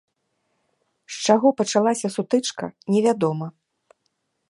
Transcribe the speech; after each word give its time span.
З 1.15 1.19
чаго 1.29 1.47
пачалася 1.61 2.07
сутычка, 2.17 2.73
невядома. 2.95 3.47